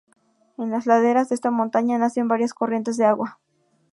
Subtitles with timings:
[0.57, 3.37] En las laderas de esta montaña nacen varias corrientes de agua.